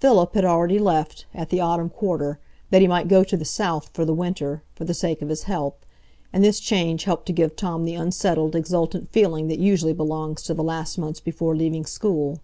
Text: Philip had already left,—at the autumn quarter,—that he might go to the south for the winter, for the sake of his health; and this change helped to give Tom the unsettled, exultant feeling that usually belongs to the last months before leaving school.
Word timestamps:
Philip 0.00 0.34
had 0.34 0.44
already 0.44 0.80
left,—at 0.80 1.48
the 1.50 1.60
autumn 1.60 1.90
quarter,—that 1.90 2.82
he 2.82 2.88
might 2.88 3.06
go 3.06 3.22
to 3.22 3.36
the 3.36 3.44
south 3.44 3.88
for 3.94 4.04
the 4.04 4.12
winter, 4.12 4.64
for 4.74 4.84
the 4.84 4.94
sake 4.94 5.22
of 5.22 5.28
his 5.28 5.44
health; 5.44 5.76
and 6.32 6.42
this 6.42 6.58
change 6.58 7.04
helped 7.04 7.26
to 7.26 7.32
give 7.32 7.54
Tom 7.54 7.84
the 7.84 7.94
unsettled, 7.94 8.56
exultant 8.56 9.12
feeling 9.12 9.46
that 9.46 9.60
usually 9.60 9.94
belongs 9.94 10.42
to 10.42 10.54
the 10.54 10.64
last 10.64 10.98
months 10.98 11.20
before 11.20 11.54
leaving 11.54 11.84
school. 11.86 12.40